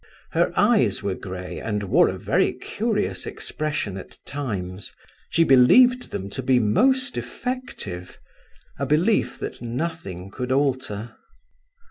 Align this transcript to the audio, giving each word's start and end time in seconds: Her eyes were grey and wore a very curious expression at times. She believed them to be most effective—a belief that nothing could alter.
Her 0.31 0.51
eyes 0.55 1.03
were 1.03 1.13
grey 1.13 1.59
and 1.59 1.83
wore 1.83 2.07
a 2.09 2.17
very 2.17 2.53
curious 2.53 3.27
expression 3.27 3.97
at 3.97 4.17
times. 4.25 4.93
She 5.29 5.43
believed 5.43 6.09
them 6.09 6.27
to 6.31 6.41
be 6.41 6.57
most 6.57 7.17
effective—a 7.19 8.85
belief 8.87 9.37
that 9.37 9.61
nothing 9.61 10.31
could 10.31 10.51
alter. 10.51 11.15